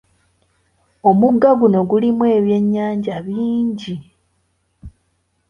Omugga 1.09 1.49
guno 1.59 1.79
gulimu 1.89 2.23
ebyennyanja 2.37 3.15
bingi. 3.25 3.95